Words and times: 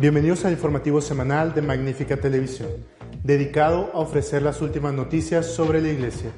Bienvenidos 0.00 0.46
al 0.46 0.52
informativo 0.52 1.02
semanal 1.02 1.52
de 1.52 1.60
Magnífica 1.60 2.16
Televisión, 2.16 2.70
dedicado 3.22 3.90
a 3.92 3.98
ofrecer 3.98 4.40
las 4.40 4.62
últimas 4.62 4.94
noticias 4.94 5.44
sobre 5.44 5.82
la 5.82 5.90
Iglesia. 5.90 6.30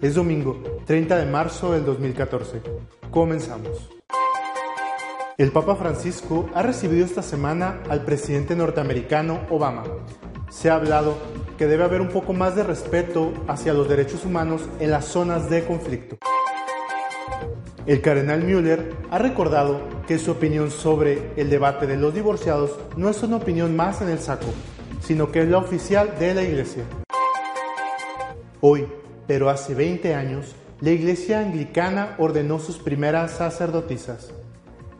Es 0.00 0.14
domingo, 0.14 0.62
30 0.86 1.16
de 1.16 1.26
marzo 1.26 1.72
del 1.72 1.84
2014. 1.84 2.62
Comenzamos. 3.10 3.90
El 5.36 5.50
Papa 5.50 5.74
Francisco 5.74 6.48
ha 6.54 6.62
recibido 6.62 7.04
esta 7.04 7.22
semana 7.22 7.82
al 7.90 8.04
presidente 8.04 8.54
norteamericano 8.54 9.40
Obama. 9.50 9.82
Se 10.48 10.70
ha 10.70 10.76
hablado 10.76 11.18
que 11.58 11.66
debe 11.66 11.82
haber 11.82 12.02
un 12.02 12.10
poco 12.10 12.34
más 12.34 12.54
de 12.54 12.62
respeto 12.62 13.32
hacia 13.48 13.74
los 13.74 13.88
derechos 13.88 14.24
humanos 14.24 14.62
en 14.78 14.92
las 14.92 15.06
zonas 15.06 15.50
de 15.50 15.64
conflicto. 15.64 16.18
El 17.84 18.00
cardenal 18.00 18.44
Müller 18.44 18.94
ha 19.10 19.18
recordado 19.18 19.80
que 20.06 20.16
su 20.16 20.30
opinión 20.30 20.70
sobre 20.70 21.32
el 21.36 21.50
debate 21.50 21.88
de 21.88 21.96
los 21.96 22.14
divorciados 22.14 22.78
no 22.96 23.08
es 23.08 23.20
una 23.24 23.36
opinión 23.36 23.74
más 23.74 24.00
en 24.00 24.08
el 24.08 24.20
saco, 24.20 24.46
sino 25.00 25.32
que 25.32 25.42
es 25.42 25.48
la 25.48 25.58
oficial 25.58 26.16
de 26.20 26.32
la 26.32 26.42
Iglesia. 26.44 26.84
Hoy, 28.60 28.86
pero 29.26 29.50
hace 29.50 29.74
20 29.74 30.14
años, 30.14 30.54
la 30.80 30.90
Iglesia 30.90 31.40
anglicana 31.40 32.14
ordenó 32.18 32.60
sus 32.60 32.78
primeras 32.78 33.32
sacerdotisas. 33.32 34.32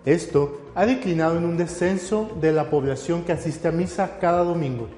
Esto 0.05 0.61
ha 0.75 0.85
declinado 0.85 1.39
en 1.39 1.45
un 1.45 1.57
descenso 1.57 2.37
de 2.41 2.51
la 2.51 2.69
población 2.69 3.23
que 3.23 3.31
asiste 3.31 3.69
a 3.69 3.73
misa 3.73 4.19
cada 4.19 4.43
domingo. 4.43 4.89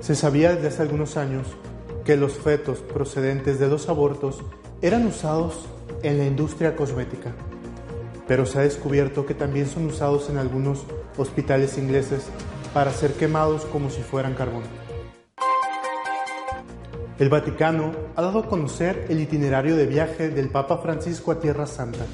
Se 0.00 0.16
sabía 0.16 0.56
desde 0.56 0.66
hace 0.66 0.82
algunos 0.82 1.16
años 1.16 1.46
que 2.04 2.16
los 2.16 2.32
fetos 2.32 2.80
procedentes 2.80 3.60
de 3.60 3.68
los 3.68 3.88
abortos 3.88 4.42
eran 4.82 5.06
usados 5.06 5.68
en 6.02 6.18
la 6.18 6.24
industria 6.24 6.74
cosmética, 6.74 7.32
pero 8.26 8.44
se 8.46 8.58
ha 8.58 8.62
descubierto 8.62 9.24
que 9.24 9.34
también 9.34 9.68
son 9.68 9.86
usados 9.86 10.28
en 10.28 10.38
algunos 10.38 10.84
hospitales 11.16 11.78
ingleses 11.78 12.24
para 12.74 12.90
ser 12.90 13.12
quemados 13.12 13.64
como 13.66 13.90
si 13.90 14.02
fueran 14.02 14.34
carbón. 14.34 14.64
El 17.20 17.28
Vaticano 17.28 17.92
ha 18.16 18.22
dado 18.22 18.40
a 18.40 18.48
conocer 18.48 19.06
el 19.08 19.20
itinerario 19.20 19.76
de 19.76 19.86
viaje 19.86 20.30
del 20.30 20.48
Papa 20.48 20.78
Francisco 20.78 21.30
a 21.30 21.38
Tierra 21.38 21.66
Santa. 21.66 22.04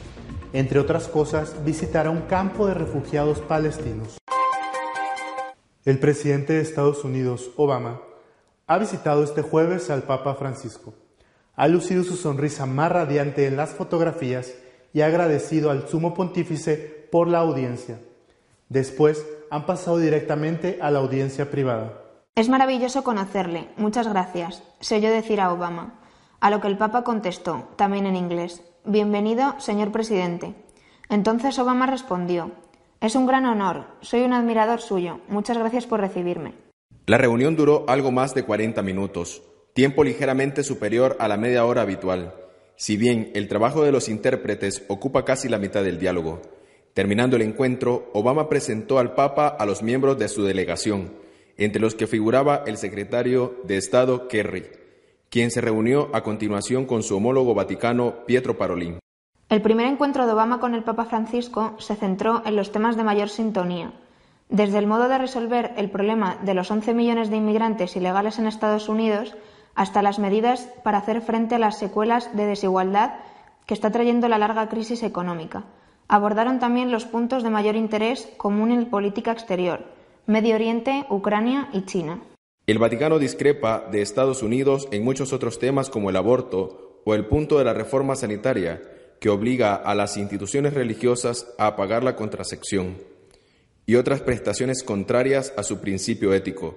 Entre 0.52 0.78
otras 0.78 1.08
cosas, 1.08 1.64
visitará 1.64 2.10
un 2.10 2.22
campo 2.22 2.66
de 2.66 2.74
refugiados 2.74 3.38
palestinos. 3.40 4.18
El 5.86 5.98
presidente 5.98 6.52
de 6.52 6.60
Estados 6.60 7.02
Unidos, 7.04 7.50
Obama, 7.56 8.02
ha 8.66 8.76
visitado 8.76 9.24
este 9.24 9.40
jueves 9.40 9.88
al 9.88 10.02
Papa 10.02 10.34
Francisco 10.34 10.92
ha 11.58 11.66
lucido 11.66 12.04
su 12.04 12.16
sonrisa 12.16 12.66
más 12.66 12.90
radiante 12.90 13.46
en 13.46 13.56
las 13.56 13.70
fotografías 13.70 14.54
y 14.92 15.00
ha 15.00 15.06
agradecido 15.06 15.72
al 15.72 15.88
sumo 15.88 16.14
pontífice 16.14 16.76
por 17.10 17.26
la 17.26 17.38
audiencia. 17.38 17.98
Después 18.68 19.26
han 19.50 19.66
pasado 19.66 19.98
directamente 19.98 20.78
a 20.80 20.92
la 20.92 21.00
audiencia 21.00 21.50
privada. 21.50 22.00
Es 22.36 22.48
maravilloso 22.48 23.02
conocerle. 23.02 23.70
Muchas 23.76 24.06
gracias. 24.06 24.62
Se 24.78 24.98
oyó 24.98 25.10
decir 25.10 25.40
a 25.40 25.52
Obama. 25.52 25.98
A 26.38 26.50
lo 26.50 26.60
que 26.60 26.68
el 26.68 26.78
Papa 26.78 27.02
contestó, 27.02 27.68
también 27.74 28.06
en 28.06 28.14
inglés. 28.14 28.62
Bienvenido, 28.84 29.58
señor 29.58 29.90
presidente. 29.90 30.54
Entonces 31.08 31.58
Obama 31.58 31.86
respondió. 31.86 32.52
Es 33.00 33.16
un 33.16 33.26
gran 33.26 33.46
honor. 33.46 33.86
Soy 34.00 34.20
un 34.20 34.32
admirador 34.32 34.80
suyo. 34.80 35.18
Muchas 35.26 35.58
gracias 35.58 35.86
por 35.86 35.98
recibirme. 35.98 36.54
La 37.06 37.18
reunión 37.18 37.56
duró 37.56 37.84
algo 37.88 38.12
más 38.12 38.32
de 38.32 38.44
40 38.44 38.80
minutos 38.82 39.42
tiempo 39.78 40.02
ligeramente 40.02 40.64
superior 40.64 41.16
a 41.20 41.28
la 41.28 41.36
media 41.36 41.64
hora 41.64 41.82
habitual, 41.82 42.34
si 42.74 42.96
bien 42.96 43.30
el 43.36 43.46
trabajo 43.46 43.84
de 43.84 43.92
los 43.92 44.08
intérpretes 44.08 44.84
ocupa 44.88 45.24
casi 45.24 45.48
la 45.48 45.60
mitad 45.60 45.84
del 45.84 46.00
diálogo. 46.00 46.42
Terminando 46.94 47.36
el 47.36 47.42
encuentro, 47.42 48.10
Obama 48.12 48.48
presentó 48.48 48.98
al 48.98 49.14
Papa 49.14 49.46
a 49.46 49.64
los 49.66 49.84
miembros 49.84 50.18
de 50.18 50.26
su 50.26 50.42
delegación, 50.42 51.12
entre 51.56 51.80
los 51.80 51.94
que 51.94 52.08
figuraba 52.08 52.64
el 52.66 52.76
secretario 52.76 53.54
de 53.68 53.76
Estado 53.76 54.26
Kerry, 54.26 54.66
quien 55.30 55.52
se 55.52 55.60
reunió 55.60 56.10
a 56.12 56.24
continuación 56.24 56.84
con 56.84 57.04
su 57.04 57.16
homólogo 57.16 57.54
vaticano 57.54 58.26
Pietro 58.26 58.58
Parolin. 58.58 58.98
El 59.48 59.62
primer 59.62 59.86
encuentro 59.86 60.26
de 60.26 60.32
Obama 60.32 60.58
con 60.58 60.74
el 60.74 60.82
Papa 60.82 61.04
Francisco 61.04 61.76
se 61.78 61.94
centró 61.94 62.42
en 62.44 62.56
los 62.56 62.72
temas 62.72 62.96
de 62.96 63.04
mayor 63.04 63.28
sintonía, 63.28 63.92
desde 64.48 64.78
el 64.78 64.88
modo 64.88 65.08
de 65.08 65.18
resolver 65.18 65.74
el 65.76 65.88
problema 65.88 66.36
de 66.42 66.54
los 66.54 66.68
11 66.68 66.94
millones 66.94 67.30
de 67.30 67.36
inmigrantes 67.36 67.94
ilegales 67.94 68.40
en 68.40 68.48
Estados 68.48 68.88
Unidos 68.88 69.36
hasta 69.78 70.02
las 70.02 70.18
medidas 70.18 70.68
para 70.82 70.98
hacer 70.98 71.20
frente 71.20 71.54
a 71.54 71.58
las 71.60 71.78
secuelas 71.78 72.36
de 72.36 72.46
desigualdad 72.46 73.14
que 73.64 73.74
está 73.74 73.92
trayendo 73.92 74.26
la 74.26 74.36
larga 74.36 74.68
crisis 74.68 75.04
económica. 75.04 75.66
Abordaron 76.08 76.58
también 76.58 76.90
los 76.90 77.04
puntos 77.04 77.44
de 77.44 77.50
mayor 77.50 77.76
interés 77.76 78.28
común 78.38 78.72
en 78.72 78.90
política 78.90 79.30
exterior, 79.30 79.84
Medio 80.26 80.56
Oriente, 80.56 81.06
Ucrania 81.10 81.68
y 81.72 81.82
China. 81.82 82.20
El 82.66 82.80
Vaticano 82.80 83.20
discrepa 83.20 83.84
de 83.88 84.02
Estados 84.02 84.42
Unidos 84.42 84.88
en 84.90 85.04
muchos 85.04 85.32
otros 85.32 85.60
temas 85.60 85.90
como 85.90 86.10
el 86.10 86.16
aborto 86.16 87.00
o 87.04 87.14
el 87.14 87.26
punto 87.26 87.56
de 87.58 87.64
la 87.64 87.72
reforma 87.72 88.16
sanitaria, 88.16 88.82
que 89.20 89.28
obliga 89.28 89.76
a 89.76 89.94
las 89.94 90.16
instituciones 90.16 90.74
religiosas 90.74 91.54
a 91.56 91.76
pagar 91.76 92.02
la 92.02 92.16
contracepción, 92.16 92.96
y 93.86 93.94
otras 93.94 94.22
prestaciones 94.22 94.82
contrarias 94.82 95.54
a 95.56 95.62
su 95.62 95.80
principio 95.80 96.34
ético, 96.34 96.74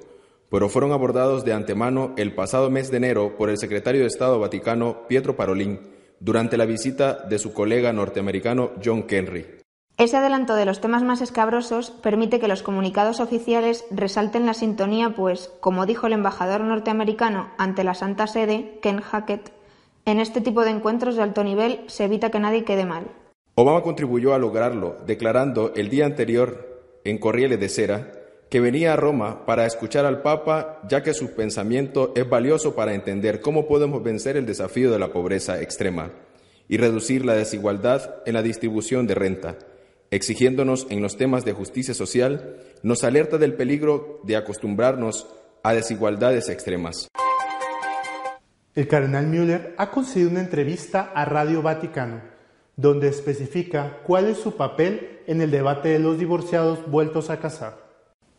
pero 0.51 0.67
fueron 0.67 0.91
abordados 0.91 1.45
de 1.45 1.53
antemano 1.53 2.11
el 2.17 2.35
pasado 2.35 2.69
mes 2.69 2.91
de 2.91 2.97
enero 2.97 3.37
por 3.37 3.49
el 3.49 3.57
secretario 3.57 4.01
de 4.01 4.07
Estado 4.07 4.37
Vaticano 4.37 5.07
Pietro 5.07 5.37
Parolin 5.37 5.79
durante 6.19 6.57
la 6.57 6.65
visita 6.65 7.13
de 7.13 7.39
su 7.39 7.53
colega 7.53 7.93
norteamericano 7.93 8.71
John 8.83 9.03
Kerry. 9.03 9.61
Ese 9.97 10.17
adelanto 10.17 10.55
de 10.55 10.65
los 10.65 10.81
temas 10.81 11.03
más 11.03 11.21
escabrosos 11.21 11.91
permite 11.91 12.41
que 12.41 12.49
los 12.49 12.63
comunicados 12.63 13.21
oficiales 13.21 13.85
resalten 13.91 14.45
la 14.45 14.53
sintonía, 14.53 15.13
pues, 15.15 15.53
como 15.61 15.85
dijo 15.85 16.07
el 16.07 16.13
embajador 16.13 16.61
norteamericano 16.61 17.49
ante 17.57 17.85
la 17.85 17.93
Santa 17.93 18.27
Sede, 18.27 18.77
Ken 18.81 18.99
Hackett, 18.99 19.53
en 20.05 20.19
este 20.19 20.41
tipo 20.41 20.65
de 20.65 20.71
encuentros 20.71 21.15
de 21.15 21.23
alto 21.23 21.45
nivel 21.45 21.81
se 21.87 22.05
evita 22.05 22.29
que 22.29 22.39
nadie 22.39 22.65
quede 22.65 22.85
mal. 22.85 23.05
Obama 23.55 23.83
contribuyó 23.83 24.33
a 24.33 24.39
lograrlo, 24.39 24.97
declarando 25.05 25.71
el 25.75 25.89
día 25.89 26.05
anterior 26.05 26.99
en 27.05 27.19
Corriere 27.19 27.57
de 27.57 27.69
Cera 27.69 28.20
que 28.51 28.59
venía 28.59 28.91
a 28.91 28.97
Roma 28.97 29.45
para 29.45 29.65
escuchar 29.65 30.05
al 30.05 30.21
Papa, 30.21 30.81
ya 30.85 31.01
que 31.01 31.13
su 31.13 31.35
pensamiento 31.35 32.11
es 32.17 32.27
valioso 32.27 32.75
para 32.75 32.93
entender 32.93 33.39
cómo 33.39 33.65
podemos 33.65 34.03
vencer 34.03 34.35
el 34.35 34.45
desafío 34.45 34.91
de 34.91 34.99
la 34.99 35.13
pobreza 35.13 35.61
extrema 35.61 36.11
y 36.67 36.75
reducir 36.75 37.23
la 37.23 37.33
desigualdad 37.33 38.15
en 38.25 38.33
la 38.33 38.43
distribución 38.43 39.07
de 39.07 39.15
renta. 39.15 39.57
Exigiéndonos 40.09 40.85
en 40.89 41.01
los 41.01 41.15
temas 41.15 41.45
de 41.45 41.53
justicia 41.53 41.93
social, 41.93 42.57
nos 42.83 43.05
alerta 43.05 43.37
del 43.37 43.53
peligro 43.53 44.19
de 44.23 44.35
acostumbrarnos 44.35 45.27
a 45.63 45.73
desigualdades 45.73 46.49
extremas. 46.49 47.07
El 48.75 48.87
cardenal 48.89 49.27
Müller 49.27 49.75
ha 49.77 49.91
concedido 49.91 50.29
una 50.29 50.41
entrevista 50.41 51.13
a 51.15 51.23
Radio 51.23 51.61
Vaticano, 51.61 52.21
donde 52.75 53.07
especifica 53.07 53.99
cuál 54.05 54.27
es 54.27 54.39
su 54.39 54.57
papel 54.57 55.21
en 55.25 55.39
el 55.39 55.51
debate 55.51 55.87
de 55.87 55.99
los 55.99 56.19
divorciados 56.19 56.85
vueltos 56.91 57.29
a 57.29 57.39
casar. 57.39 57.90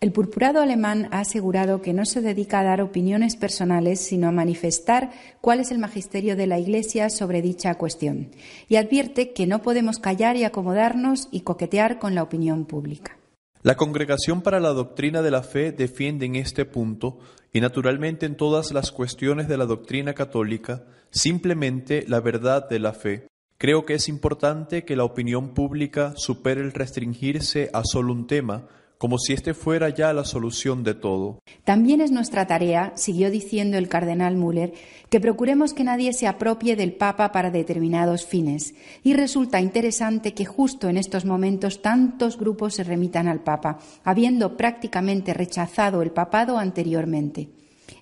El 0.03 0.11
purpurado 0.11 0.61
alemán 0.61 1.07
ha 1.13 1.21
asegurado 1.21 1.81
que 1.81 1.93
no 1.93 2.05
se 2.05 2.21
dedica 2.21 2.59
a 2.59 2.65
dar 2.65 2.81
opiniones 2.81 3.37
personales, 3.37 4.01
sino 4.01 4.27
a 4.27 4.33
manifestar 4.33 5.13
cuál 5.41 5.61
es 5.61 5.71
el 5.71 5.79
magisterio 5.79 6.35
de 6.35 6.49
la 6.49 6.59
Iglesia 6.59 7.09
sobre 7.09 7.41
dicha 7.41 7.77
cuestión, 7.77 8.33
y 8.69 8.75
advierte 8.75 9.33
que 9.33 9.47
no 9.47 9.63
podemos 9.63 10.01
callar 10.01 10.37
y 10.37 10.43
acomodarnos 10.43 11.29
y 11.31 11.43
coquetear 11.43 12.01
con 12.01 12.17
la 12.17 12.25
opinión 12.25 12.65
pública. 12.65 13.17
La 13.63 13.77
Congregación 13.77 14.43
para 14.43 14.59
la 14.59 14.71
Doctrina 14.71 15.23
de 15.23 15.31
la 15.31 15.45
Fe 15.45 15.71
defiende 15.71 16.27
en 16.27 16.35
este 16.35 16.65
punto, 16.65 17.21
y 17.53 17.61
naturalmente 17.61 18.27
en 18.27 18.37
todas 18.37 18.73
las 18.73 18.91
cuestiones 18.91 19.47
de 19.47 19.57
la 19.57 19.67
doctrina 19.67 20.15
católica, 20.15 20.83
simplemente 21.11 22.05
la 22.09 22.19
verdad 22.19 22.69
de 22.69 22.81
la 22.81 22.93
fe. 22.93 23.29
Creo 23.57 23.87
que 23.87 23.95
es 23.95 24.09
importante 24.09 24.85
que 24.85 24.97
la 24.97 25.05
opinión 25.05 25.55
pública 25.55 26.15
supere 26.17 26.61
el 26.61 26.73
restringirse 26.73 27.71
a 27.73 27.85
solo 27.85 28.13
un 28.13 28.27
tema, 28.27 28.67
como 29.03 29.19
si 29.19 29.33
este 29.33 29.53
fuera 29.53 29.89
ya 29.89 30.13
la 30.13 30.25
solución 30.25 30.85
de 30.85 30.95
todo. 30.95 31.41
También 31.65 32.01
es 32.01 32.13
nuestra 32.13 32.47
tarea, 32.47 32.93
siguió 32.95 33.33
diciendo 33.33 33.77
el 33.77 33.89
cardenal 33.89 34.37
Müller, 34.37 34.75
que 35.11 35.19
procuremos 35.19 35.75
que 35.75 35.83
nadie 35.83 36.13
se 36.13 36.29
apropie 36.29 36.77
del 36.77 36.93
Papa 36.93 37.33
para 37.33 37.51
determinados 37.51 38.25
fines. 38.25 38.77
Y 39.03 39.15
resulta 39.15 39.61
interesante 39.61 40.35
que 40.35 40.45
justo 40.45 40.89
en 40.89 40.99
estos 40.99 41.25
momentos 41.25 41.83
tantos 41.83 42.39
grupos 42.39 42.75
se 42.75 42.85
remitan 42.85 43.27
al 43.27 43.41
Papa, 43.41 43.81
habiendo 44.05 44.57
prácticamente 44.57 45.35
rechazado 45.35 46.01
el 46.03 46.13
papado 46.13 46.57
anteriormente. 46.57 47.49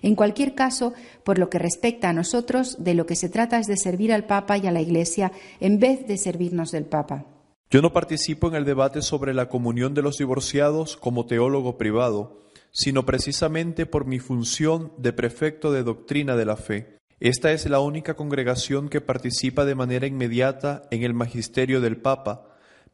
En 0.03 0.13
cualquier 0.13 0.53
caso, 0.53 0.93
por 1.23 1.39
lo 1.39 1.49
que 1.49 1.57
respecta 1.57 2.09
a 2.09 2.13
nosotros, 2.13 2.77
de 2.77 2.93
lo 2.93 3.07
que 3.07 3.15
se 3.15 3.29
trata 3.29 3.57
es 3.57 3.65
de 3.65 3.77
servir 3.77 4.13
al 4.13 4.25
Papa 4.25 4.59
y 4.59 4.67
a 4.67 4.71
la 4.71 4.81
Iglesia 4.81 5.31
en 5.59 5.79
vez 5.79 6.05
de 6.05 6.19
servirnos 6.19 6.69
del 6.69 6.85
Papa. 6.85 7.25
Yo 7.71 7.81
no 7.81 7.93
participo 7.93 8.49
en 8.49 8.55
el 8.55 8.65
debate 8.65 9.01
sobre 9.01 9.33
la 9.33 9.47
comunión 9.47 9.93
de 9.93 10.01
los 10.01 10.17
divorciados 10.17 10.97
como 10.97 11.25
teólogo 11.25 11.77
privado, 11.77 12.41
sino 12.73 13.05
precisamente 13.05 13.85
por 13.85 14.05
mi 14.05 14.19
función 14.19 14.91
de 14.97 15.13
prefecto 15.13 15.71
de 15.71 15.83
doctrina 15.83 16.35
de 16.35 16.43
la 16.43 16.57
fe. 16.57 16.97
Esta 17.21 17.53
es 17.53 17.65
la 17.69 17.79
única 17.79 18.15
congregación 18.15 18.89
que 18.89 18.99
participa 18.99 19.63
de 19.63 19.75
manera 19.75 20.05
inmediata 20.05 20.83
en 20.91 21.03
el 21.03 21.13
magisterio 21.13 21.79
del 21.79 21.95
Papa, 21.95 22.43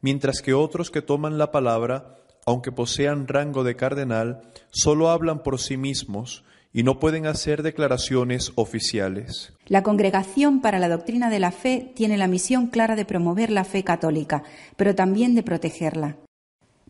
mientras 0.00 0.42
que 0.42 0.54
otros 0.54 0.92
que 0.92 1.02
toman 1.02 1.38
la 1.38 1.50
palabra 1.50 2.14
aunque 2.46 2.70
posean 2.70 3.26
rango 3.26 3.64
de 3.64 3.74
cardenal, 3.74 4.42
solo 4.70 5.10
hablan 5.10 5.42
por 5.42 5.58
sí 5.58 5.76
mismos 5.76 6.44
y 6.72 6.82
no 6.82 6.98
pueden 6.98 7.26
hacer 7.26 7.62
declaraciones 7.62 8.52
oficiales. 8.54 9.52
La 9.66 9.82
Congregación 9.82 10.60
para 10.60 10.78
la 10.78 10.88
Doctrina 10.88 11.30
de 11.30 11.40
la 11.40 11.50
Fe 11.50 11.92
tiene 11.94 12.16
la 12.16 12.28
misión 12.28 12.66
clara 12.66 12.96
de 12.96 13.04
promover 13.04 13.50
la 13.50 13.64
fe 13.64 13.84
católica, 13.84 14.42
pero 14.76 14.94
también 14.94 15.34
de 15.34 15.42
protegerla. 15.42 16.16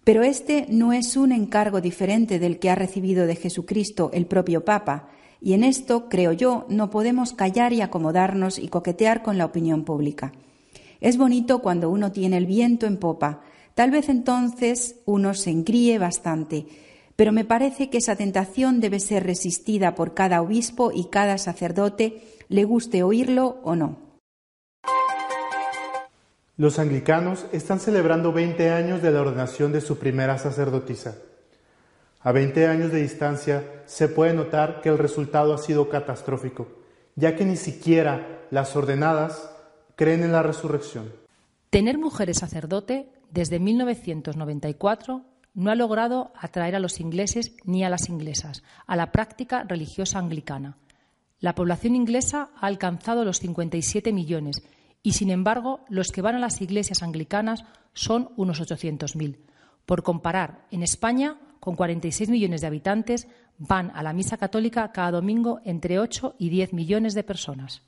Pero 0.04 0.22
este 0.22 0.66
no 0.70 0.92
es 0.92 1.16
un 1.16 1.32
encargo 1.32 1.80
diferente 1.80 2.38
del 2.38 2.58
que 2.58 2.70
ha 2.70 2.74
recibido 2.74 3.26
de 3.26 3.36
Jesucristo 3.36 4.10
el 4.12 4.26
propio 4.26 4.64
Papa, 4.64 5.10
y 5.40 5.52
en 5.52 5.62
esto, 5.62 6.08
creo 6.08 6.32
yo, 6.32 6.66
no 6.68 6.90
podemos 6.90 7.32
callar 7.32 7.72
y 7.72 7.80
acomodarnos 7.80 8.58
y 8.58 8.68
coquetear 8.68 9.22
con 9.22 9.38
la 9.38 9.44
opinión 9.44 9.84
pública. 9.84 10.32
Es 11.00 11.16
bonito 11.16 11.60
cuando 11.60 11.90
uno 11.90 12.10
tiene 12.10 12.38
el 12.38 12.46
viento 12.46 12.86
en 12.86 12.96
popa, 12.96 13.42
tal 13.74 13.92
vez 13.92 14.08
entonces 14.08 14.96
uno 15.04 15.34
se 15.34 15.50
engríe 15.50 15.98
bastante, 15.98 16.66
pero 17.18 17.32
me 17.32 17.44
parece 17.44 17.90
que 17.90 17.98
esa 17.98 18.14
tentación 18.14 18.78
debe 18.78 19.00
ser 19.00 19.24
resistida 19.24 19.96
por 19.96 20.14
cada 20.14 20.40
obispo 20.40 20.92
y 20.94 21.06
cada 21.06 21.36
sacerdote, 21.36 22.22
le 22.48 22.62
guste 22.62 23.02
oírlo 23.02 23.58
o 23.64 23.74
no. 23.74 23.98
Los 26.56 26.78
anglicanos 26.78 27.46
están 27.50 27.80
celebrando 27.80 28.32
20 28.32 28.70
años 28.70 29.02
de 29.02 29.10
la 29.10 29.22
ordenación 29.22 29.72
de 29.72 29.80
su 29.80 29.98
primera 29.98 30.38
sacerdotisa. 30.38 31.16
A 32.20 32.30
20 32.30 32.68
años 32.68 32.92
de 32.92 33.02
distancia 33.02 33.64
se 33.86 34.06
puede 34.06 34.32
notar 34.32 34.80
que 34.80 34.88
el 34.88 34.96
resultado 34.96 35.52
ha 35.52 35.58
sido 35.58 35.88
catastrófico, 35.88 36.68
ya 37.16 37.34
que 37.34 37.44
ni 37.44 37.56
siquiera 37.56 38.44
las 38.52 38.76
ordenadas 38.76 39.50
creen 39.96 40.22
en 40.22 40.30
la 40.30 40.44
resurrección. 40.44 41.12
Tener 41.70 41.98
mujeres 41.98 42.38
sacerdote 42.38 43.08
desde 43.32 43.58
1994 43.58 45.24
no 45.58 45.72
ha 45.72 45.74
logrado 45.74 46.30
atraer 46.36 46.76
a 46.76 46.78
los 46.78 47.00
ingleses 47.00 47.52
ni 47.64 47.82
a 47.82 47.90
las 47.90 48.08
inglesas 48.08 48.62
a 48.86 48.94
la 48.94 49.10
práctica 49.10 49.64
religiosa 49.64 50.20
anglicana. 50.20 50.76
La 51.40 51.56
población 51.56 51.96
inglesa 51.96 52.50
ha 52.60 52.66
alcanzado 52.68 53.24
los 53.24 53.40
57 53.40 54.12
millones 54.12 54.62
y, 55.02 55.14
sin 55.14 55.30
embargo, 55.30 55.80
los 55.88 56.12
que 56.12 56.22
van 56.22 56.36
a 56.36 56.38
las 56.38 56.60
iglesias 56.60 57.02
anglicanas 57.02 57.64
son 57.92 58.30
unos 58.36 58.60
800.000. 58.60 59.38
Por 59.84 60.04
comparar, 60.04 60.64
en 60.70 60.84
España, 60.84 61.38
con 61.58 61.74
46 61.74 62.28
millones 62.28 62.60
de 62.60 62.68
habitantes, 62.68 63.26
van 63.58 63.90
a 63.96 64.04
la 64.04 64.12
misa 64.12 64.36
católica 64.36 64.92
cada 64.92 65.10
domingo 65.10 65.60
entre 65.64 65.98
8 65.98 66.36
y 66.38 66.50
10 66.50 66.72
millones 66.72 67.14
de 67.14 67.24
personas. 67.24 67.82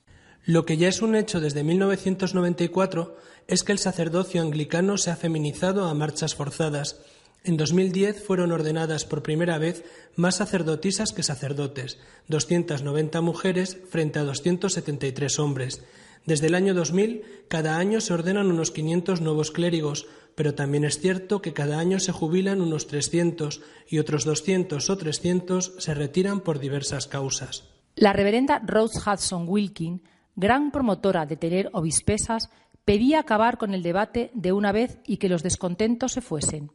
Lo 0.45 0.65
que 0.65 0.77
ya 0.77 0.89
es 0.89 1.03
un 1.03 1.15
hecho 1.15 1.39
desde 1.39 1.63
1994 1.63 3.17
es 3.47 3.63
que 3.63 3.71
el 3.71 3.79
sacerdocio 3.79 4.43
anglicano 4.43 4.97
se 4.97 5.13
ha 5.13 5.17
feminizado 5.17 5.87
a 5.87 5.95
marchas 5.95 6.35
forzadas 6.35 7.01
en 7.43 7.57
2010 7.57 8.23
fueron 8.23 8.53
ordenadas 8.53 9.05
por 9.05 9.23
primera 9.23 9.59
vez 9.59 9.85
más 10.15 10.37
sacerdotisas 10.37 11.13
que 11.13 11.23
sacerdotes, 11.23 11.99
290 12.29 13.21
mujeres 13.23 13.79
frente 13.89 14.19
a 14.19 14.25
273 14.25 15.39
hombres. 15.39 15.83
Desde 16.27 16.49
el 16.49 16.55
año 16.55 16.75
2000, 16.75 17.23
cada 17.49 17.79
año 17.79 18.01
se 18.01 18.13
ordenan 18.13 18.51
unos 18.51 18.71
500 18.71 19.23
nuevos 19.23 19.51
clérigos, 19.51 20.07
pero 20.35 20.55
también 20.55 20.85
es 20.85 21.01
cierto 21.01 21.41
que 21.41 21.55
cada 21.55 21.79
año 21.79 21.99
se 21.99 22.13
jubilan 22.13 22.61
unos 22.61 22.87
300 22.87 23.63
y 23.89 23.99
otros 23.99 24.25
200 24.25 24.91
o 24.91 24.97
300 24.97 25.75
se 25.79 25.95
retiran 25.95 26.41
por 26.41 26.59
diversas 26.59 27.07
causas. 27.07 27.65
La 27.95 28.13
reverenda 28.13 28.61
Rose 28.65 28.99
Hudson 28.99 29.47
Wilkin, 29.49 30.03
gran 30.37 30.71
promotora 30.71 31.25
de 31.25 31.37
tener 31.37 31.71
obispesas, 31.73 32.51
pedía 32.85 33.21
acabar 33.21 33.57
con 33.57 33.73
el 33.73 33.83
debate 33.83 34.31
de 34.35 34.53
una 34.53 34.73
vez 34.73 34.99
y 35.07 35.17
que 35.17 35.29
los 35.29 35.43
descontentos 35.43 36.13
se 36.13 36.21
fuesen. 36.21 36.71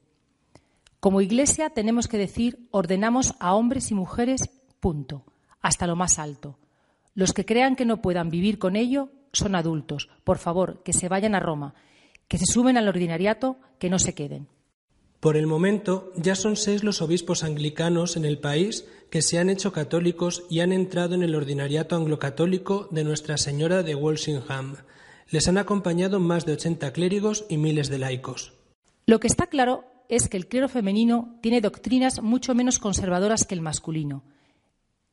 Como 0.99 1.21
Iglesia 1.21 1.69
tenemos 1.69 2.07
que 2.07 2.17
decir 2.17 2.67
ordenamos 2.71 3.35
a 3.39 3.53
hombres 3.53 3.91
y 3.91 3.93
mujeres, 3.93 4.49
punto, 4.79 5.23
hasta 5.61 5.87
lo 5.87 5.95
más 5.95 6.19
alto. 6.19 6.57
Los 7.13 7.33
que 7.33 7.45
crean 7.45 7.75
que 7.75 7.85
no 7.85 8.01
puedan 8.01 8.29
vivir 8.29 8.59
con 8.59 8.75
ello 8.75 9.09
son 9.31 9.55
adultos. 9.55 10.09
Por 10.23 10.37
favor, 10.37 10.83
que 10.83 10.93
se 10.93 11.09
vayan 11.09 11.35
a 11.35 11.39
Roma, 11.39 11.75
que 12.27 12.37
se 12.37 12.45
suben 12.45 12.77
al 12.77 12.87
ordinariato, 12.87 13.57
que 13.79 13.89
no 13.89 13.99
se 13.99 14.13
queden. 14.13 14.47
Por 15.19 15.37
el 15.37 15.47
momento, 15.47 16.11
ya 16.15 16.35
son 16.35 16.55
seis 16.55 16.83
los 16.83 17.01
obispos 17.01 17.43
anglicanos 17.43 18.15
en 18.15 18.25
el 18.25 18.37
país 18.37 18.85
que 19.09 19.21
se 19.21 19.39
han 19.39 19.49
hecho 19.49 19.71
católicos 19.71 20.43
y 20.49 20.59
han 20.59 20.71
entrado 20.71 21.15
en 21.15 21.23
el 21.23 21.35
ordinariato 21.35 21.95
anglocatólico 21.95 22.89
de 22.91 23.03
Nuestra 23.03 23.37
Señora 23.37 23.81
de 23.81 23.95
Walsingham. 23.95 24.75
Les 25.29 25.47
han 25.47 25.57
acompañado 25.57 26.19
más 26.19 26.45
de 26.45 26.53
80 26.53 26.93
clérigos 26.93 27.45
y 27.49 27.57
miles 27.57 27.89
de 27.89 27.97
laicos. 27.97 28.53
Lo 29.07 29.19
que 29.19 29.27
está 29.27 29.47
claro 29.47 29.85
es 30.09 30.29
que 30.29 30.37
el 30.37 30.47
clero 30.47 30.69
femenino 30.69 31.37
tiene 31.41 31.61
doctrinas 31.61 32.21
mucho 32.21 32.55
menos 32.55 32.79
conservadoras 32.79 33.45
que 33.45 33.55
el 33.55 33.61
masculino. 33.61 34.23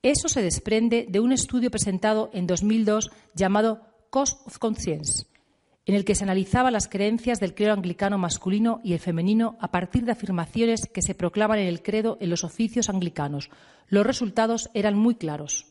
Eso 0.02 0.28
se 0.28 0.42
desprende 0.42 1.06
de 1.08 1.20
un 1.20 1.32
estudio 1.32 1.70
presentado 1.70 2.30
en 2.32 2.46
2002 2.46 3.10
llamado 3.34 3.82
Cost 4.10 4.46
of 4.46 4.58
Conscience, 4.58 5.26
en 5.86 5.94
el 5.94 6.04
que 6.04 6.14
se 6.14 6.24
analizaba 6.24 6.70
las 6.70 6.88
creencias 6.88 7.40
del 7.40 7.54
clero 7.54 7.72
anglicano 7.72 8.18
masculino 8.18 8.80
y 8.82 8.92
el 8.92 8.98
femenino 8.98 9.56
a 9.60 9.70
partir 9.70 10.04
de 10.04 10.12
afirmaciones 10.12 10.88
que 10.92 11.02
se 11.02 11.14
proclaman 11.14 11.60
en 11.60 11.68
el 11.68 11.82
credo 11.82 12.18
en 12.20 12.30
los 12.30 12.44
oficios 12.44 12.88
anglicanos. 12.88 13.50
Los 13.88 14.06
resultados 14.06 14.70
eran 14.74 14.96
muy 14.96 15.14
claros. 15.14 15.66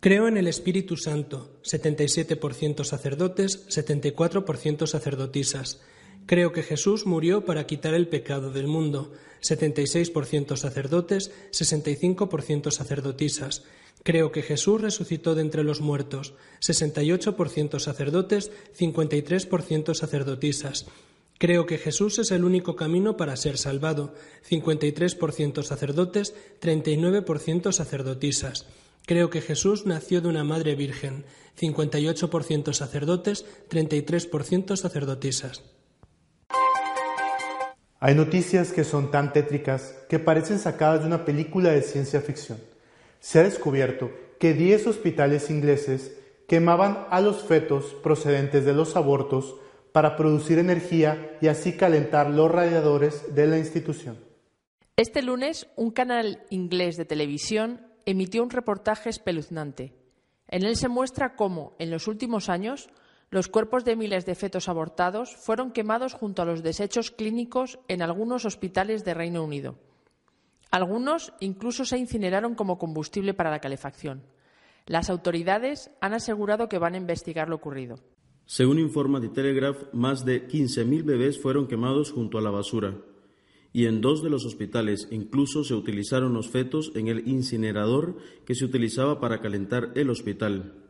Creo 0.00 0.28
en 0.28 0.36
el 0.36 0.48
Espíritu 0.48 0.96
Santo, 0.98 1.60
77% 1.62 2.84
sacerdotes, 2.84 3.66
74% 3.68 4.86
sacerdotisas. 4.86 5.80
Creo 6.26 6.52
que 6.52 6.62
Jesús 6.62 7.04
murió 7.04 7.44
para 7.44 7.66
quitar 7.66 7.92
el 7.92 8.08
pecado 8.08 8.50
del 8.50 8.66
mundo, 8.66 9.12
76% 9.42 10.56
sacerdotes, 10.56 11.30
65% 11.50 12.70
sacerdotisas. 12.70 13.64
Creo 14.02 14.32
que 14.32 14.42
Jesús 14.42 14.80
resucitó 14.80 15.34
de 15.34 15.42
entre 15.42 15.64
los 15.64 15.80
muertos, 15.82 16.34
68% 16.60 17.78
sacerdotes, 17.78 18.50
53% 18.78 19.94
sacerdotisas. 19.94 20.86
Creo 21.38 21.66
que 21.66 21.78
Jesús 21.78 22.18
es 22.18 22.30
el 22.30 22.44
único 22.44 22.74
camino 22.74 23.18
para 23.18 23.36
ser 23.36 23.58
salvado, 23.58 24.14
53% 24.48 25.62
sacerdotes, 25.62 26.34
39% 26.62 27.72
sacerdotisas. 27.72 28.66
Creo 29.04 29.28
que 29.28 29.42
Jesús 29.42 29.84
nació 29.84 30.22
de 30.22 30.28
una 30.28 30.44
madre 30.44 30.74
virgen, 30.74 31.26
58% 31.60 32.72
sacerdotes, 32.72 33.44
33% 33.68 34.76
sacerdotisas. 34.76 35.62
Hay 38.06 38.14
noticias 38.14 38.70
que 38.70 38.84
son 38.84 39.10
tan 39.10 39.32
tétricas 39.32 39.96
que 40.10 40.18
parecen 40.18 40.58
sacadas 40.58 41.00
de 41.00 41.06
una 41.06 41.24
película 41.24 41.70
de 41.70 41.80
ciencia 41.80 42.20
ficción. 42.20 42.58
Se 43.18 43.38
ha 43.38 43.44
descubierto 43.44 44.10
que 44.38 44.52
10 44.52 44.88
hospitales 44.88 45.48
ingleses 45.48 46.14
quemaban 46.46 47.06
a 47.08 47.22
los 47.22 47.44
fetos 47.44 47.94
procedentes 48.02 48.66
de 48.66 48.74
los 48.74 48.96
abortos 48.96 49.56
para 49.92 50.16
producir 50.16 50.58
energía 50.58 51.38
y 51.40 51.46
así 51.46 51.78
calentar 51.78 52.28
los 52.28 52.50
radiadores 52.50 53.34
de 53.34 53.46
la 53.46 53.56
institución. 53.56 54.18
Este 54.98 55.22
lunes, 55.22 55.66
un 55.74 55.90
canal 55.90 56.42
inglés 56.50 56.98
de 56.98 57.06
televisión 57.06 57.86
emitió 58.04 58.42
un 58.42 58.50
reportaje 58.50 59.08
espeluznante. 59.08 59.94
En 60.48 60.64
él 60.64 60.76
se 60.76 60.88
muestra 60.88 61.36
cómo, 61.36 61.74
en 61.78 61.90
los 61.90 62.06
últimos 62.06 62.50
años, 62.50 62.90
los 63.30 63.48
cuerpos 63.48 63.84
de 63.84 63.96
miles 63.96 64.26
de 64.26 64.34
fetos 64.34 64.68
abortados 64.68 65.34
fueron 65.36 65.72
quemados 65.72 66.14
junto 66.14 66.42
a 66.42 66.44
los 66.44 66.62
desechos 66.62 67.10
clínicos 67.10 67.78
en 67.88 68.02
algunos 68.02 68.44
hospitales 68.44 69.04
de 69.04 69.14
Reino 69.14 69.42
Unido. 69.42 69.78
Algunos 70.70 71.32
incluso 71.40 71.84
se 71.84 71.98
incineraron 71.98 72.54
como 72.54 72.78
combustible 72.78 73.34
para 73.34 73.50
la 73.50 73.60
calefacción. 73.60 74.22
Las 74.86 75.08
autoridades 75.08 75.90
han 76.00 76.14
asegurado 76.14 76.68
que 76.68 76.78
van 76.78 76.94
a 76.94 76.98
investigar 76.98 77.48
lo 77.48 77.56
ocurrido. 77.56 78.00
Según 78.46 78.78
informa 78.78 79.20
The 79.20 79.28
Telegraph, 79.30 79.94
más 79.94 80.24
de 80.24 80.46
15.000 80.46 81.04
bebés 81.04 81.40
fueron 81.40 81.66
quemados 81.66 82.12
junto 82.12 82.38
a 82.38 82.42
la 82.42 82.50
basura. 82.50 82.94
Y 83.72 83.86
en 83.86 84.00
dos 84.00 84.22
de 84.22 84.30
los 84.30 84.44
hospitales 84.44 85.08
incluso 85.10 85.64
se 85.64 85.74
utilizaron 85.74 86.34
los 86.34 86.50
fetos 86.50 86.92
en 86.94 87.08
el 87.08 87.26
incinerador 87.26 88.18
que 88.44 88.54
se 88.54 88.64
utilizaba 88.64 89.18
para 89.18 89.40
calentar 89.40 89.92
el 89.94 90.10
hospital. 90.10 90.83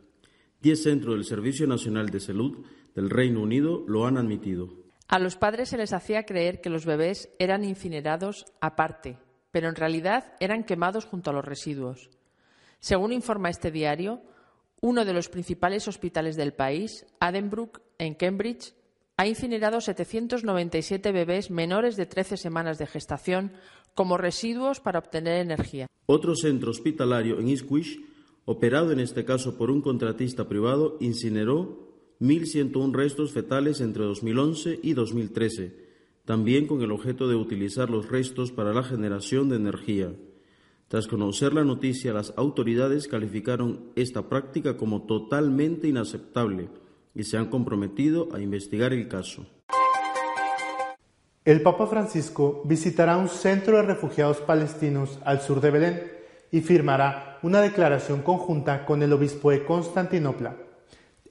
Diez 0.65 0.81
centros 0.81 1.13
del 1.13 1.25
Servicio 1.25 1.67
Nacional 1.67 2.09
de 2.09 2.19
Salud 2.19 2.65
del 2.95 3.11
Reino 3.11 3.39
Unido 3.39 3.83
lo 3.87 4.07
han 4.07 4.17
admitido. 4.17 4.67
A 5.07 5.19
los 5.19 5.35
padres 5.35 5.69
se 5.69 5.77
les 5.77 5.93
hacía 5.93 6.25
creer 6.25 6.59
que 6.59 6.71
los 6.71 6.87
bebés 6.87 7.29
eran 7.37 7.63
incinerados 7.63 8.47
aparte, 8.61 9.19
pero 9.51 9.69
en 9.69 9.75
realidad 9.75 10.33
eran 10.39 10.63
quemados 10.63 11.05
junto 11.05 11.29
a 11.29 11.33
los 11.33 11.45
residuos. 11.45 12.09
Según 12.79 13.13
informa 13.13 13.51
este 13.51 13.69
diario, 13.69 14.23
uno 14.81 15.05
de 15.05 15.13
los 15.13 15.29
principales 15.29 15.87
hospitales 15.87 16.35
del 16.35 16.53
país, 16.53 17.05
Addenbrooke, 17.19 17.83
en 17.99 18.15
Cambridge, 18.15 18.73
ha 19.17 19.27
incinerado 19.27 19.81
797 19.81 21.11
bebés 21.11 21.51
menores 21.51 21.95
de 21.95 22.07
13 22.07 22.37
semanas 22.37 22.79
de 22.79 22.87
gestación 22.87 23.51
como 23.93 24.17
residuos 24.17 24.79
para 24.79 24.97
obtener 24.97 25.41
energía. 25.41 25.85
Otro 26.07 26.35
centro 26.35 26.71
hospitalario 26.71 27.39
en 27.39 27.49
Ipswich 27.49 28.14
operado 28.45 28.91
en 28.91 28.99
este 28.99 29.25
caso 29.25 29.57
por 29.57 29.71
un 29.71 29.81
contratista 29.81 30.47
privado, 30.47 30.97
incineró 30.99 31.85
1.101 32.21 32.93
restos 32.93 33.33
fetales 33.33 33.81
entre 33.81 34.05
2011 34.05 34.79
y 34.81 34.93
2013, 34.93 35.75
también 36.23 36.67
con 36.67 36.81
el 36.81 36.91
objeto 36.91 37.27
de 37.27 37.35
utilizar 37.35 37.89
los 37.89 38.09
restos 38.09 38.51
para 38.51 38.73
la 38.73 38.83
generación 38.83 39.49
de 39.49 39.57
energía. 39.57 40.13
Tras 40.87 41.07
conocer 41.07 41.53
la 41.53 41.63
noticia, 41.63 42.13
las 42.13 42.33
autoridades 42.37 43.07
calificaron 43.07 43.91
esta 43.95 44.29
práctica 44.29 44.77
como 44.77 45.03
totalmente 45.03 45.87
inaceptable 45.87 46.69
y 47.15 47.23
se 47.23 47.37
han 47.37 47.47
comprometido 47.47 48.29
a 48.33 48.39
investigar 48.39 48.93
el 48.93 49.07
caso. 49.07 49.45
El 51.43 51.61
Papa 51.61 51.87
Francisco 51.87 52.63
visitará 52.65 53.17
un 53.17 53.27
centro 53.27 53.77
de 53.77 53.83
refugiados 53.83 54.37
palestinos 54.37 55.19
al 55.25 55.41
sur 55.41 55.61
de 55.61 55.71
Belén 55.71 56.14
y 56.51 56.61
firmará 56.61 57.39
una 57.41 57.61
declaración 57.61 58.21
conjunta 58.21 58.85
con 58.85 59.03
el 59.03 59.13
obispo 59.13 59.51
de 59.51 59.65
Constantinopla. 59.65 60.55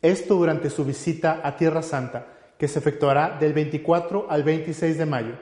Esto 0.00 0.35
durante 0.35 0.71
su 0.71 0.85
visita 0.85 1.40
a 1.42 1.56
Tierra 1.56 1.83
Santa, 1.83 2.26
que 2.59 2.68
se 2.68 2.78
efectuará 2.78 3.38
del 3.38 3.52
24 3.52 4.26
al 4.30 4.42
26 4.42 4.99
de 4.99 5.06
mayo. 5.06 5.38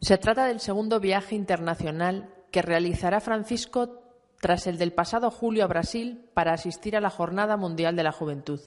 Se 0.00 0.18
trata 0.18 0.46
del 0.46 0.60
segundo 0.60 1.00
viaje 1.00 1.34
internacional 1.34 2.34
que 2.50 2.62
realizará 2.62 3.20
Francisco 3.20 4.02
tras 4.40 4.66
el 4.66 4.78
del 4.78 4.92
pasado 4.92 5.30
julio 5.30 5.64
a 5.64 5.68
Brasil 5.68 6.30
para 6.34 6.52
asistir 6.52 6.96
a 6.96 7.00
la 7.00 7.10
Jornada 7.10 7.56
Mundial 7.56 7.96
de 7.96 8.02
la 8.02 8.12
Juventud. 8.12 8.60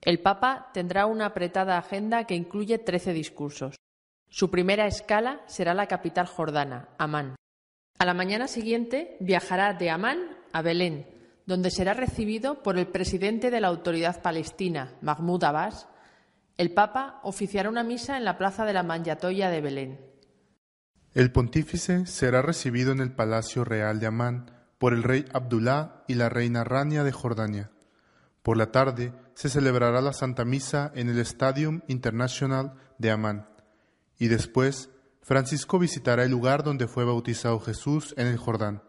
El 0.00 0.20
Papa 0.20 0.70
tendrá 0.72 1.06
una 1.06 1.26
apretada 1.26 1.78
agenda 1.78 2.24
que 2.24 2.34
incluye 2.34 2.78
13 2.78 3.12
discursos. 3.12 3.76
Su 4.28 4.50
primera 4.50 4.86
escala 4.86 5.42
será 5.46 5.74
la 5.74 5.86
capital 5.86 6.26
jordana, 6.26 6.88
Amán. 6.98 7.36
A 8.00 8.06
la 8.06 8.14
mañana 8.14 8.48
siguiente 8.48 9.18
viajará 9.20 9.74
de 9.74 9.90
Amán 9.90 10.20
a 10.54 10.62
Belén, 10.62 11.06
donde 11.44 11.70
será 11.70 11.92
recibido 11.92 12.62
por 12.62 12.78
el 12.78 12.86
presidente 12.86 13.50
de 13.50 13.60
la 13.60 13.68
Autoridad 13.68 14.22
Palestina, 14.22 14.94
Mahmoud 15.02 15.44
Abbas. 15.44 15.86
El 16.56 16.72
Papa 16.72 17.20
oficiará 17.24 17.68
una 17.68 17.82
misa 17.82 18.16
en 18.16 18.24
la 18.24 18.38
plaza 18.38 18.64
de 18.64 18.72
la 18.72 18.82
Manyatoya 18.82 19.50
de 19.50 19.60
Belén. 19.60 20.00
El 21.12 21.30
pontífice 21.30 22.06
será 22.06 22.40
recibido 22.40 22.92
en 22.92 23.00
el 23.00 23.12
Palacio 23.12 23.64
Real 23.64 24.00
de 24.00 24.06
Amán 24.06 24.50
por 24.78 24.94
el 24.94 25.02
rey 25.02 25.26
Abdullah 25.34 26.02
y 26.08 26.14
la 26.14 26.30
reina 26.30 26.64
Rania 26.64 27.04
de 27.04 27.12
Jordania. 27.12 27.70
Por 28.42 28.56
la 28.56 28.72
tarde 28.72 29.12
se 29.34 29.50
celebrará 29.50 30.00
la 30.00 30.14
Santa 30.14 30.46
Misa 30.46 30.90
en 30.94 31.10
el 31.10 31.18
Stadium 31.18 31.82
International 31.86 32.72
de 32.96 33.10
Amán 33.10 33.46
y 34.18 34.28
después 34.28 34.88
Francisco 35.22 35.78
visitará 35.78 36.24
el 36.24 36.30
lugar 36.30 36.64
donde 36.64 36.88
fue 36.88 37.04
bautizado 37.04 37.60
Jesús 37.60 38.14
en 38.16 38.26
el 38.26 38.36
Jordán. 38.36 38.82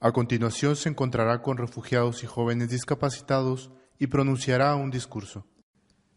A 0.00 0.12
continuación 0.12 0.74
se 0.76 0.88
encontrará 0.88 1.42
con 1.42 1.56
refugiados 1.56 2.24
y 2.24 2.26
jóvenes 2.26 2.68
discapacitados 2.68 3.70
y 3.98 4.08
pronunciará 4.08 4.74
un 4.74 4.90
discurso. 4.90 5.46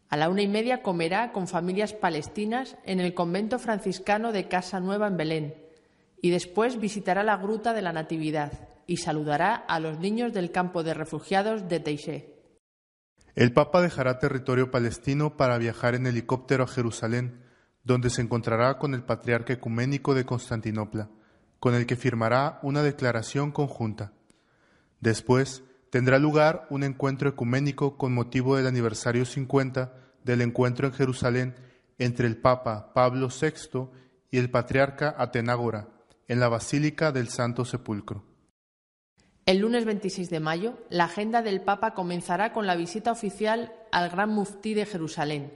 A 0.08 0.16
la 0.16 0.28
una 0.28 0.42
y 0.42 0.48
media 0.48 0.82
comerá 0.82 1.32
con 1.32 1.48
familias 1.48 1.92
palestinas 1.92 2.76
en 2.84 3.00
el 3.00 3.14
convento 3.14 3.58
franciscano 3.58 4.32
de 4.32 4.48
Casa 4.48 4.80
Nueva 4.80 5.06
en 5.06 5.16
Belén 5.16 5.54
y 6.20 6.30
después 6.30 6.80
visitará 6.80 7.22
la 7.22 7.36
Gruta 7.36 7.72
de 7.72 7.82
la 7.82 7.92
Natividad 7.92 8.68
y 8.86 8.98
saludará 8.98 9.54
a 9.54 9.80
los 9.80 9.98
niños 9.98 10.32
del 10.32 10.50
campo 10.50 10.82
de 10.82 10.94
refugiados 10.94 11.68
de 11.68 11.80
Teixé. 11.80 12.34
El 13.34 13.52
Papa 13.52 13.82
dejará 13.82 14.18
territorio 14.18 14.70
palestino 14.70 15.36
para 15.36 15.58
viajar 15.58 15.94
en 15.94 16.06
helicóptero 16.06 16.64
a 16.64 16.68
Jerusalén 16.68 17.45
donde 17.86 18.10
se 18.10 18.20
encontrará 18.20 18.78
con 18.78 18.94
el 18.94 19.04
patriarca 19.04 19.52
ecuménico 19.52 20.14
de 20.14 20.26
Constantinopla, 20.26 21.08
con 21.60 21.74
el 21.74 21.86
que 21.86 21.94
firmará 21.94 22.58
una 22.62 22.82
declaración 22.82 23.52
conjunta. 23.52 24.12
Después 25.00 25.62
tendrá 25.90 26.18
lugar 26.18 26.66
un 26.68 26.82
encuentro 26.82 27.28
ecuménico 27.28 27.96
con 27.96 28.12
motivo 28.12 28.56
del 28.56 28.66
aniversario 28.66 29.24
50 29.24 29.94
del 30.24 30.42
encuentro 30.42 30.88
en 30.88 30.94
Jerusalén 30.94 31.54
entre 31.98 32.26
el 32.26 32.36
Papa 32.36 32.92
Pablo 32.92 33.28
VI 33.28 33.88
y 34.32 34.38
el 34.38 34.50
patriarca 34.50 35.14
Atenágora 35.16 35.88
en 36.26 36.40
la 36.40 36.48
Basílica 36.48 37.12
del 37.12 37.28
Santo 37.28 37.64
Sepulcro. 37.64 38.24
El 39.46 39.58
lunes 39.58 39.84
26 39.84 40.28
de 40.28 40.40
mayo, 40.40 40.76
la 40.90 41.04
agenda 41.04 41.40
del 41.40 41.60
Papa 41.60 41.94
comenzará 41.94 42.52
con 42.52 42.66
la 42.66 42.74
visita 42.74 43.12
oficial 43.12 43.72
al 43.92 44.10
Gran 44.10 44.30
Muftí 44.30 44.74
de 44.74 44.86
Jerusalén, 44.86 45.52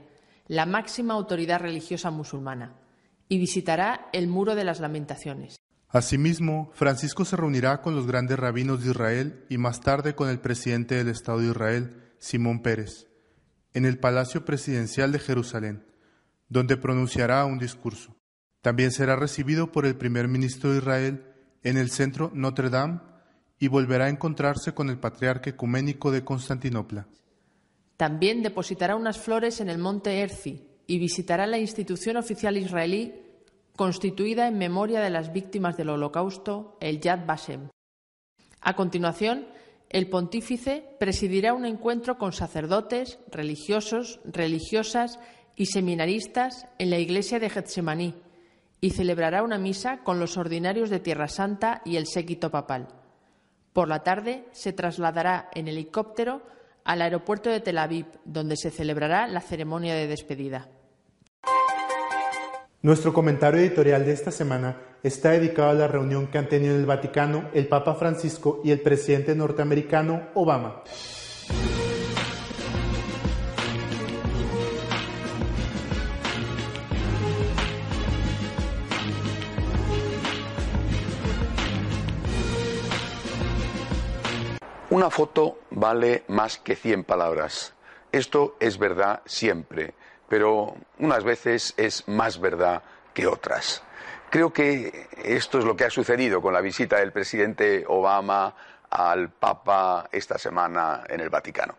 la 0.47 0.65
máxima 0.65 1.13
autoridad 1.13 1.59
religiosa 1.59 2.11
musulmana, 2.11 2.75
y 3.27 3.37
visitará 3.37 4.09
el 4.13 4.27
Muro 4.27 4.55
de 4.55 4.63
las 4.63 4.79
Lamentaciones. 4.79 5.57
Asimismo, 5.87 6.71
Francisco 6.73 7.25
se 7.25 7.35
reunirá 7.35 7.81
con 7.81 7.95
los 7.95 8.07
grandes 8.07 8.39
rabinos 8.39 8.83
de 8.83 8.91
Israel 8.91 9.45
y 9.49 9.57
más 9.57 9.81
tarde 9.81 10.15
con 10.15 10.29
el 10.29 10.39
presidente 10.39 10.95
del 10.95 11.09
Estado 11.09 11.39
de 11.39 11.47
Israel, 11.47 12.13
Simón 12.17 12.61
Pérez, 12.61 13.07
en 13.73 13.85
el 13.85 13.99
Palacio 13.99 14.45
Presidencial 14.45 15.11
de 15.11 15.19
Jerusalén, 15.19 15.85
donde 16.47 16.77
pronunciará 16.77 17.43
un 17.45 17.59
discurso. 17.59 18.15
También 18.61 18.91
será 18.91 19.15
recibido 19.15 19.71
por 19.71 19.85
el 19.85 19.95
primer 19.95 20.27
ministro 20.27 20.71
de 20.71 20.77
Israel 20.77 21.25
en 21.63 21.77
el 21.77 21.89
centro 21.89 22.31
Notre 22.33 22.69
Dame 22.69 22.99
y 23.59 23.67
volverá 23.67 24.05
a 24.05 24.09
encontrarse 24.09 24.73
con 24.73 24.89
el 24.89 24.97
patriarca 24.97 25.49
ecuménico 25.49 26.11
de 26.11 26.23
Constantinopla. 26.23 27.07
También 28.01 28.41
depositará 28.41 28.95
unas 28.95 29.19
flores 29.19 29.61
en 29.61 29.69
el 29.69 29.77
monte 29.77 30.21
Erzi 30.21 30.67
y 30.87 30.97
visitará 30.97 31.45
la 31.45 31.59
institución 31.59 32.17
oficial 32.17 32.57
israelí 32.57 33.13
constituida 33.75 34.47
en 34.47 34.57
memoria 34.57 35.01
de 35.01 35.11
las 35.11 35.31
víctimas 35.31 35.77
del 35.77 35.89
Holocausto, 35.89 36.77
el 36.79 36.99
Yad 36.99 37.27
Vashem. 37.27 37.69
A 38.59 38.75
continuación, 38.75 39.45
el 39.87 40.09
pontífice 40.09 40.83
presidirá 40.99 41.53
un 41.53 41.63
encuentro 41.63 42.17
con 42.17 42.33
sacerdotes, 42.33 43.19
religiosos, 43.29 44.19
religiosas 44.25 45.19
y 45.55 45.67
seminaristas 45.67 46.65
en 46.79 46.89
la 46.89 46.97
iglesia 46.97 47.37
de 47.37 47.51
Getsemaní 47.51 48.15
y 48.79 48.89
celebrará 48.89 49.43
una 49.43 49.59
misa 49.59 49.99
con 49.99 50.19
los 50.19 50.37
ordinarios 50.37 50.89
de 50.89 51.01
Tierra 51.01 51.27
Santa 51.27 51.83
y 51.85 51.97
el 51.97 52.07
séquito 52.07 52.49
papal. 52.49 52.87
Por 53.73 53.87
la 53.87 54.01
tarde 54.01 54.45
se 54.53 54.73
trasladará 54.73 55.51
en 55.53 55.67
helicóptero 55.67 56.41
al 56.83 57.01
aeropuerto 57.01 57.49
de 57.49 57.59
Tel 57.59 57.77
Aviv, 57.77 58.05
donde 58.25 58.57
se 58.57 58.71
celebrará 58.71 59.27
la 59.27 59.41
ceremonia 59.41 59.95
de 59.95 60.07
despedida. 60.07 60.69
Nuestro 62.81 63.13
comentario 63.13 63.59
editorial 63.59 64.05
de 64.05 64.13
esta 64.13 64.31
semana 64.31 64.77
está 65.03 65.31
dedicado 65.31 65.69
a 65.69 65.73
la 65.73 65.87
reunión 65.87 66.27
que 66.27 66.39
han 66.39 66.49
tenido 66.49 66.73
en 66.73 66.81
el 66.81 66.87
Vaticano 66.87 67.49
el 67.53 67.67
Papa 67.67 67.93
Francisco 67.93 68.61
y 68.63 68.71
el 68.71 68.81
presidente 68.81 69.35
norteamericano 69.35 70.29
Obama. 70.33 70.83
Una 84.91 85.09
foto 85.09 85.59
vale 85.69 86.25
más 86.27 86.57
que 86.57 86.75
100 86.75 87.05
palabras. 87.05 87.73
Esto 88.11 88.57
es 88.59 88.77
verdad 88.77 89.21
siempre, 89.25 89.93
pero 90.27 90.75
unas 90.99 91.23
veces 91.23 91.73
es 91.77 92.09
más 92.09 92.41
verdad 92.41 92.83
que 93.13 93.25
otras. 93.25 93.83
Creo 94.29 94.51
que 94.51 95.07
esto 95.23 95.59
es 95.59 95.63
lo 95.63 95.77
que 95.77 95.85
ha 95.85 95.89
sucedido 95.89 96.41
con 96.41 96.51
la 96.51 96.59
visita 96.59 96.97
del 96.97 97.13
presidente 97.13 97.85
Obama 97.87 98.53
al 98.89 99.29
Papa 99.29 100.09
esta 100.11 100.37
semana 100.37 101.05
en 101.07 101.21
el 101.21 101.29
Vaticano. 101.29 101.75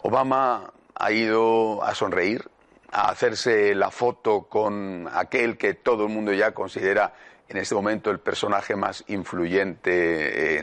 Obama 0.00 0.72
ha 0.94 1.12
ido 1.12 1.84
a 1.84 1.94
sonreír, 1.94 2.48
a 2.90 3.10
hacerse 3.10 3.74
la 3.74 3.90
foto 3.90 4.44
con 4.44 5.10
aquel 5.12 5.58
que 5.58 5.74
todo 5.74 6.04
el 6.04 6.08
mundo 6.08 6.32
ya 6.32 6.52
considera 6.52 7.12
en 7.50 7.56
este 7.56 7.74
momento 7.74 8.10
el 8.10 8.20
personaje 8.20 8.76
más 8.76 9.02
influyente 9.08 10.60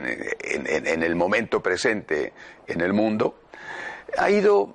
en, 0.55 1.03
el 1.03 1.15
momento 1.17 1.61
presente 1.61 2.33
en 2.65 2.79
el 2.79 2.93
mundo, 2.93 3.41
ha 4.17 4.29
ido 4.29 4.73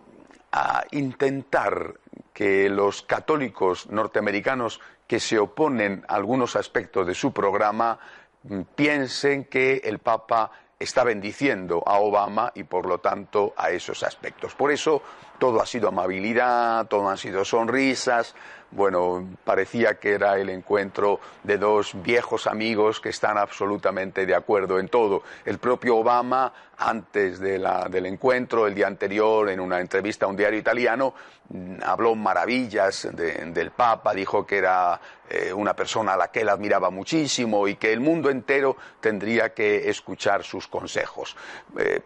a 0.52 0.85
intentar 0.90 1.95
que 2.35 2.69
los 2.69 3.00
católicos 3.00 3.88
norteamericanos 3.88 4.78
que 5.07 5.21
se 5.21 5.38
oponen 5.38 6.04
a 6.07 6.16
algunos 6.16 6.54
aspectos 6.54 7.07
de 7.07 7.14
su 7.14 7.33
programa 7.33 7.99
mm, 8.42 8.61
piensen 8.75 9.45
que 9.45 9.81
el 9.83 9.99
Papa 9.99 10.50
está 10.78 11.04
bendiciendo 11.04 11.83
a 11.87 11.99
Obama 11.99 12.52
y 12.54 12.64
por 12.64 12.87
lo 12.87 12.99
tanto 12.99 13.54
a 13.57 13.71
esos 13.71 14.02
aspectos. 14.02 14.54
Por 14.54 14.71
eso 14.71 15.02
todo 15.38 15.62
ha 15.62 15.66
sido 15.66 15.88
amabilidad, 15.88 16.87
todo 16.88 17.09
han 17.09 17.19
sido 17.19 17.45
sonrisas, 17.45 18.35
bueno, 18.72 19.28
parecía 19.44 19.94
que 19.94 20.12
era 20.12 20.38
el 20.38 20.48
encuentro 20.48 21.20
de 21.42 21.58
dos 21.58 21.92
viejos 22.02 22.46
amigos 22.46 23.00
que 23.00 23.10
están 23.10 23.38
absolutamente 23.38 24.26
de 24.26 24.34
acuerdo 24.34 24.78
en 24.78 24.88
todo. 24.88 25.22
El 25.44 25.58
propio 25.58 25.96
Obama, 25.96 26.52
antes 26.78 27.38
del 27.38 28.06
encuentro, 28.06 28.66
el 28.66 28.74
día 28.74 28.86
anterior, 28.86 29.50
en 29.50 29.60
una 29.60 29.78
entrevista 29.78 30.26
a 30.26 30.28
un 30.28 30.36
diario 30.36 30.58
italiano, 30.58 31.14
mm, 31.50 31.76
habló 31.84 32.14
maravillas 32.14 33.08
del 33.12 33.70
Papa, 33.70 34.14
dijo 34.14 34.46
que 34.46 34.58
era 34.58 35.00
eh, 35.28 35.52
una 35.52 35.74
persona 35.74 36.14
a 36.14 36.16
la 36.16 36.28
que 36.28 36.40
él 36.40 36.48
admiraba 36.48 36.90
muchísimo 36.90 37.68
y 37.68 37.76
que 37.76 37.92
el 37.92 38.00
mundo 38.00 38.30
entero 38.30 38.76
tendría 39.00 39.52
que 39.52 39.88
escuchar 39.88 40.42
sus 40.42 40.66
consejos. 40.66 41.36
Eh, 41.78 42.00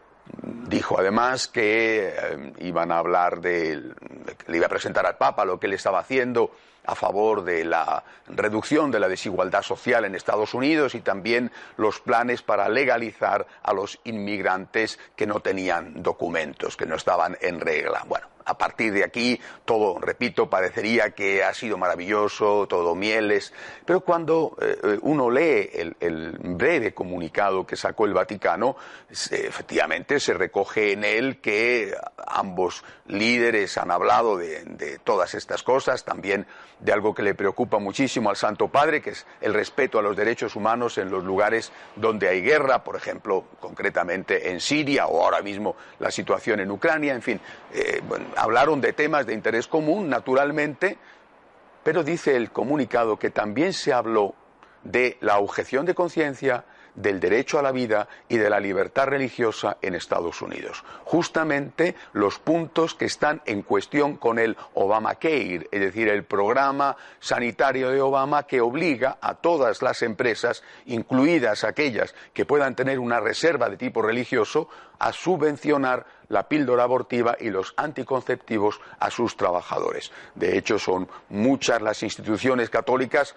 Dijo 0.68 0.98
además 0.98 1.48
que 1.48 2.08
eh, 2.08 2.52
iban 2.58 2.90
a 2.90 2.98
hablar 2.98 3.40
de, 3.40 3.82
le 4.46 4.56
iba 4.56 4.66
a 4.66 4.70
presentar 4.70 5.06
al 5.06 5.16
Papa 5.16 5.44
lo 5.44 5.60
que 5.60 5.66
él 5.66 5.74
estaba 5.74 6.00
haciendo 6.00 6.50
a 6.84 6.94
favor 6.94 7.44
de 7.44 7.64
la 7.64 8.02
reducción 8.28 8.90
de 8.90 9.00
la 9.00 9.08
desigualdad 9.08 9.62
social 9.62 10.04
en 10.04 10.14
Estados 10.14 10.54
Unidos 10.54 10.94
y 10.94 11.00
también 11.00 11.50
los 11.76 12.00
planes 12.00 12.42
para 12.42 12.68
legalizar 12.68 13.46
a 13.62 13.72
los 13.72 13.98
inmigrantes 14.04 14.98
que 15.14 15.26
no 15.26 15.40
tenían 15.40 16.02
documentos, 16.02 16.76
que 16.76 16.86
no 16.86 16.94
estaban 16.94 17.36
en 17.40 17.60
regla. 17.60 18.04
Bueno, 18.06 18.28
a 18.46 18.56
partir 18.56 18.92
de 18.92 19.04
aquí 19.04 19.38
todo, 19.64 19.98
repito, 19.98 20.48
parecería 20.48 21.10
que 21.10 21.42
ha 21.42 21.52
sido 21.52 21.76
maravilloso, 21.76 22.66
todo 22.68 22.94
mieles, 22.94 23.52
pero 23.84 24.00
cuando 24.00 24.56
eh, 24.60 24.78
eh, 24.82 24.98
uno 25.02 25.30
lee 25.30 25.68
el, 26.00 26.36
breve 26.56 26.94
comunicado 26.94 27.66
que 27.66 27.76
sacó 27.76 28.06
el 28.06 28.14
Vaticano, 28.14 28.76
efectivamente 29.10 30.20
se 30.20 30.32
recoge 30.32 30.92
en 30.92 31.04
él 31.04 31.40
que 31.40 31.94
ambos 32.26 32.84
líderes 33.08 33.76
han 33.78 33.90
hablado 33.90 34.36
de, 34.36 34.98
todas 35.04 35.34
estas 35.34 35.62
cosas, 35.62 36.04
también 36.04 36.46
de 36.80 36.92
algo 36.92 37.14
que 37.14 37.22
le 37.22 37.34
preocupa 37.34 37.78
muchísimo 37.78 38.30
al 38.30 38.36
Santo 38.36 38.68
Padre, 38.68 39.02
que 39.02 39.10
es 39.10 39.26
el 39.40 39.54
respeto 39.54 39.98
a 39.98 40.02
los 40.02 40.16
derechos 40.16 40.56
humanos 40.56 40.98
en 40.98 41.10
los 41.10 41.24
lugares 41.24 41.72
donde 41.96 42.28
hay 42.28 42.42
guerra, 42.42 42.84
por 42.84 42.96
ejemplo, 42.96 43.44
concretamente 43.60 44.50
en 44.50 44.60
Siria 44.60 45.06
o 45.06 45.22
ahora 45.22 45.42
mismo 45.42 45.76
la 45.98 46.10
situación 46.10 46.60
en 46.60 46.70
Ucrania, 46.70 47.14
en 47.14 47.22
fin, 47.22 47.40
eh, 47.72 48.00
hablaron 48.36 48.80
de 48.80 48.92
temas 48.92 49.26
de 49.26 49.34
interés 49.34 49.66
común, 49.66 50.08
naturalmente, 50.08 50.98
pero 51.82 52.02
dice 52.02 52.36
el 52.36 52.50
comunicado 52.50 53.18
que 53.18 53.30
también 53.30 53.72
se 53.72 53.92
habló 53.92 54.34
de 54.84 55.16
la 55.20 55.38
objeción 55.38 55.86
de 55.86 55.94
conciencia, 55.94 56.64
del 56.96 57.20
derecho 57.20 57.58
a 57.58 57.62
la 57.62 57.72
vida 57.72 58.08
y 58.28 58.38
de 58.38 58.50
la 58.50 58.58
libertad 58.58 59.06
religiosa 59.06 59.76
en 59.82 59.94
Estados 59.94 60.42
Unidos. 60.42 60.82
Justamente 61.04 61.94
los 62.12 62.38
puntos 62.38 62.94
que 62.94 63.04
están 63.04 63.42
en 63.44 63.62
cuestión 63.62 64.16
con 64.16 64.38
el 64.38 64.56
Obamacare, 64.74 65.68
es 65.70 65.80
decir, 65.80 66.08
el 66.08 66.24
programa 66.24 66.96
sanitario 67.20 67.90
de 67.90 68.00
Obama 68.00 68.44
que 68.44 68.60
obliga 68.60 69.18
a 69.20 69.34
todas 69.34 69.82
las 69.82 70.02
empresas, 70.02 70.62
incluidas 70.86 71.64
aquellas 71.64 72.14
que 72.32 72.46
puedan 72.46 72.74
tener 72.74 72.98
una 72.98 73.20
reserva 73.20 73.68
de 73.68 73.76
tipo 73.76 74.02
religioso, 74.02 74.68
a 74.98 75.12
subvencionar 75.12 76.06
la 76.28 76.48
píldora 76.48 76.84
abortiva 76.84 77.36
y 77.38 77.50
los 77.50 77.74
anticonceptivos 77.76 78.80
a 78.98 79.10
sus 79.10 79.36
trabajadores. 79.36 80.10
De 80.34 80.56
hecho, 80.56 80.78
son 80.78 81.08
muchas 81.28 81.82
las 81.82 82.02
instituciones 82.02 82.70
católicas 82.70 83.34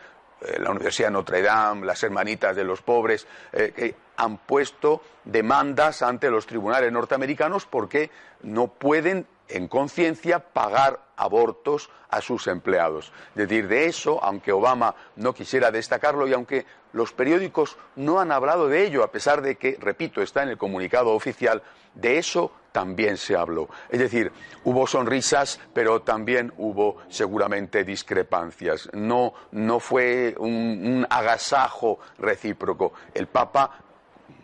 la 0.60 0.72
Universidad 0.72 1.10
de 1.10 1.14
Notre 1.14 1.42
Dame, 1.42 1.86
las 1.86 2.02
Hermanitas 2.04 2.56
de 2.56 2.64
los 2.64 2.82
Pobres, 2.82 3.28
eh, 3.52 3.74
que 3.76 3.96
han 4.18 4.38
puesto 4.38 5.02
demandas 5.24 6.02
ante 6.02 6.30
los 6.30 6.46
tribunales 6.46 6.92
norteamericanos 6.92 7.66
porque 7.66 8.10
no 8.42 8.68
pueden 8.68 9.26
en 9.50 9.68
conciencia 9.68 10.40
pagar 10.40 11.02
abortos 11.18 11.90
a 12.10 12.22
sus 12.22 12.48
empleados. 12.48 13.12
Es 13.36 13.48
decir, 13.48 13.68
de 13.68 13.86
eso, 13.86 14.24
aunque 14.24 14.52
Obama 14.52 14.96
no 15.16 15.34
quisiera 15.34 15.72
destacarlo 15.72 16.28
y 16.28 16.34
aunque 16.34 16.66
los 16.94 17.14
periódicos 17.14 17.78
no 17.96 18.20
han 18.20 18.32
hablado 18.32 18.68
de 18.68 18.86
ello, 18.86 19.04
a 19.04 19.12
pesar 19.12 19.42
de 19.42 19.58
que, 19.58 19.78
repito, 19.80 20.22
está 20.22 20.44
en 20.44 20.50
el 20.50 20.58
comunicado 20.58 21.12
oficial, 21.12 21.62
de 21.94 22.18
eso 22.18 22.52
también 22.72 23.18
se 23.18 23.36
habló. 23.36 23.68
Es 23.90 24.00
decir, 24.00 24.32
hubo 24.64 24.88
sonrisas, 24.88 25.60
pero 25.74 26.02
también 26.02 26.54
hubo 26.58 26.98
seguramente 27.10 27.84
discrepancias. 27.84 28.90
No, 28.94 29.34
no 29.52 29.80
fue 29.80 30.36
un, 30.38 30.52
un 30.52 31.08
agasajo 31.10 32.00
recíproco. 32.18 32.94
El 33.14 33.28
Papa 33.28 33.72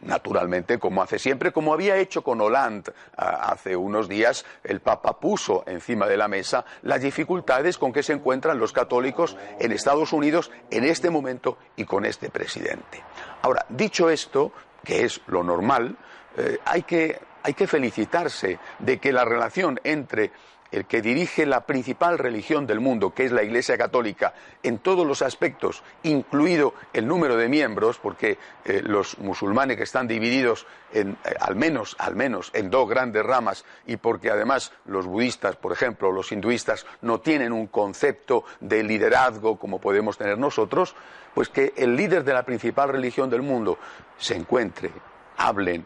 naturalmente, 0.06 0.80
como 0.80 1.02
hace 1.02 1.20
siempre, 1.20 1.52
como 1.52 1.74
había 1.74 1.98
hecho 1.98 2.24
con 2.24 2.42
Hollande 2.42 2.94
hace 3.18 3.76
unos 3.76 4.08
días, 4.08 4.46
el 4.64 4.80
Papa 4.80 5.20
puso 5.20 5.64
encima 5.68 6.08
de 6.08 6.18
la 6.18 6.28
mesa 6.28 6.66
las 6.84 7.02
dificultades 7.02 7.78
con 7.78 7.92
que 7.92 8.04
se 8.04 8.14
encuentran 8.14 8.60
los 8.60 8.72
católicos 8.72 9.36
en 9.60 9.72
Estados 9.72 10.14
Unidos 10.14 10.52
en 10.70 10.84
este 10.86 11.10
momento 11.10 11.58
y 11.76 11.86
con 11.86 12.06
este 12.06 12.30
presidente. 12.30 13.04
Ahora, 13.42 13.66
dicho 13.70 14.10
esto, 14.10 14.52
que 14.84 15.04
es 15.04 15.22
lo 15.28 15.44
normal, 15.44 15.98
eh, 16.38 16.60
hay 16.66 16.84
que 16.84 17.68
felicitarse 17.68 18.60
de 18.80 19.00
que 19.00 19.12
la 19.12 19.26
relación 19.26 19.80
entre 19.84 20.32
el 20.76 20.86
que 20.86 21.02
dirige 21.02 21.46
la 21.46 21.66
principal 21.66 22.18
religión 22.18 22.68
del 22.68 22.82
mundo, 22.82 23.14
que 23.14 23.24
es 23.24 23.32
la 23.32 23.44
Iglesia 23.44 23.78
Católica, 23.78 24.34
en 24.62 24.80
todos 24.80 25.08
los 25.08 25.22
aspectos, 25.22 25.84
incluido 26.04 26.74
el 26.92 27.08
número 27.08 27.38
de 27.38 27.48
miembros, 27.48 27.98
porque 27.98 28.38
eh, 28.66 28.82
los 28.84 29.18
musulmanes 29.20 29.78
que 29.78 29.84
están 29.84 30.06
divididos 30.06 30.68
en, 30.92 31.12
eh, 31.24 31.34
al 31.40 31.56
menos, 31.56 31.96
al 31.98 32.18
menos 32.18 32.52
en 32.54 32.70
dos 32.70 32.90
grandes 32.90 33.26
ramas, 33.26 33.64
y 33.88 33.96
porque 33.96 34.30
además 34.30 34.74
los 34.86 35.06
budistas, 35.06 35.56
por 35.56 35.72
ejemplo, 35.72 36.12
los 36.12 36.34
hinduistas, 36.34 36.86
no 37.02 37.22
tienen 37.22 37.54
un 37.54 37.68
concepto 37.68 38.44
de 38.60 38.84
liderazgo 38.84 39.58
como 39.58 39.80
podemos 39.80 40.18
tener 40.18 40.38
nosotros, 40.38 40.94
pues 41.34 41.48
que 41.48 41.74
el 41.78 41.96
líder 41.96 42.26
de 42.26 42.34
la 42.34 42.44
principal 42.44 42.90
religión 42.90 43.30
del 43.30 43.44
mundo 43.44 43.78
se 44.18 44.36
encuentre, 44.36 44.92
hablen, 45.38 45.86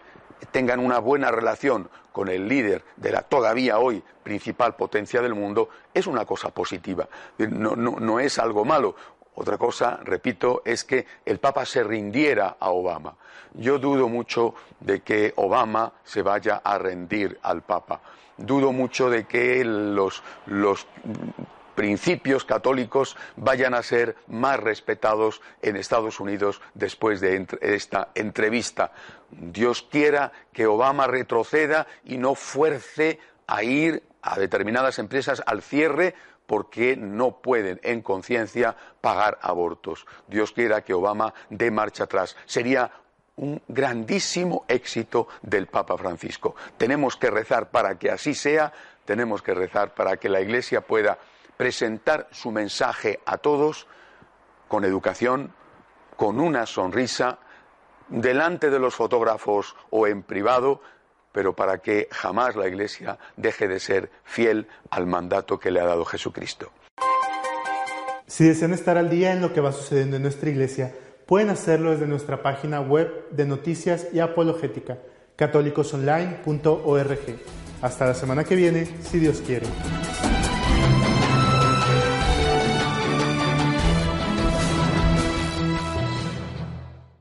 tengan 0.51 0.79
una 0.79 0.99
buena 0.99 1.31
relación 1.31 1.89
con 2.11 2.29
el 2.29 2.47
líder 2.47 2.83
de 2.97 3.11
la 3.11 3.21
todavía 3.21 3.79
hoy 3.79 4.03
principal 4.23 4.75
potencia 4.75 5.21
del 5.21 5.35
mundo, 5.35 5.69
es 5.93 6.07
una 6.07 6.25
cosa 6.25 6.49
positiva, 6.49 7.07
no, 7.37 7.75
no 7.75 8.19
es 8.19 8.39
algo 8.39 8.65
malo. 8.65 8.95
Otra 9.35 9.57
cosa, 9.57 9.99
repito, 10.03 10.61
es 10.65 10.83
que 10.83 11.05
el 11.25 11.39
Papa 11.39 11.65
se 11.65 11.81
rindiera 11.81 12.57
a 12.59 12.71
Obama. 12.71 13.15
Yo 13.53 13.79
dudo 13.79 14.09
mucho 14.09 14.53
de 14.81 14.99
que 15.01 15.31
Obama 15.37 15.93
se 16.03 16.21
vaya 16.21 16.61
a 16.61 16.77
rendir 16.77 17.39
al 17.41 17.61
Papa. 17.61 18.01
Dudo 18.35 18.73
mucho 18.73 19.09
de 19.09 19.25
que 19.25 19.63
los, 19.63 20.21
los 20.45 20.87
principios 21.79 22.43
católicos 22.43 23.15
vayan 23.37 23.73
a 23.73 23.83
ser 23.83 24.17
más 24.27 24.59
respetados 24.59 25.41
en 25.61 25.77
Estados 25.77 26.19
Unidos 26.19 26.61
después 26.73 27.21
de 27.21 27.47
esta 27.61 28.09
entrevista. 28.15 28.91
Dios 29.31 29.87
quiera 29.89 30.33
que 30.51 30.67
Obama 30.67 31.07
retroceda 31.07 31.87
y 32.03 32.17
no 32.17 32.35
fuerce 32.35 33.21
a 33.47 33.63
ir 33.63 34.03
a 34.21 34.37
determinadas 34.37 34.99
empresas 34.99 35.41
al 35.45 35.61
cierre 35.61 36.15
porque 36.45 36.97
no 36.97 37.37
pueden 37.37 37.79
en 37.81 38.01
conciencia 38.01 38.75
pagar 38.99 39.39
abortos. 39.41 40.05
Dios 40.27 40.51
quiera 40.51 40.81
que 40.81 40.93
Obama 40.93 41.33
dé 41.49 41.71
marcha 41.71 42.03
atrás. 42.03 42.35
Sería 42.45 42.91
un 43.37 43.61
grandísimo 43.69 44.65
éxito 44.67 45.29
del 45.43 45.67
Papa 45.67 45.97
Francisco. 45.97 46.57
Tenemos 46.77 47.15
que 47.15 47.31
rezar 47.31 47.71
para 47.71 47.97
que 47.97 48.11
así 48.11 48.33
sea, 48.33 48.73
tenemos 49.05 49.41
que 49.41 49.53
rezar 49.53 49.93
para 49.93 50.17
que 50.17 50.27
la 50.27 50.41
Iglesia 50.41 50.81
pueda 50.81 51.17
presentar 51.59 52.29
su 52.31 52.51
mensaje 52.51 53.19
a 53.25 53.37
todos 53.37 53.85
con 54.69 54.85
educación, 54.85 55.51
con 56.15 56.39
una 56.39 56.65
sonrisa, 56.65 57.39
delante 58.07 58.69
de 58.69 58.79
los 58.79 58.95
fotógrafos 58.95 59.75
o 59.89 60.07
en 60.07 60.23
privado, 60.23 60.81
pero 61.33 61.53
para 61.57 61.79
que 61.79 62.07
jamás 62.11 62.55
la 62.55 62.69
Iglesia 62.69 63.19
deje 63.35 63.67
de 63.67 63.81
ser 63.81 64.09
fiel 64.23 64.69
al 64.89 65.05
mandato 65.05 65.59
que 65.59 65.69
le 65.69 65.81
ha 65.81 65.85
dado 65.85 66.05
Jesucristo. 66.05 66.71
Si 68.25 68.45
desean 68.45 68.71
estar 68.71 68.95
al 68.97 69.09
día 69.09 69.33
en 69.33 69.41
lo 69.41 69.51
que 69.51 69.59
va 69.59 69.73
sucediendo 69.73 70.15
en 70.15 70.21
nuestra 70.21 70.49
Iglesia, 70.49 70.95
pueden 71.25 71.49
hacerlo 71.49 71.91
desde 71.91 72.07
nuestra 72.07 72.41
página 72.41 72.79
web 72.79 73.27
de 73.31 73.45
noticias 73.45 74.07
y 74.13 74.21
apologética, 74.21 74.97
católicosonline.org. 75.35 77.19
Hasta 77.81 78.05
la 78.05 78.13
semana 78.13 78.45
que 78.45 78.55
viene, 78.55 78.85
si 79.01 79.19
Dios 79.19 79.43
quiere. 79.45 79.67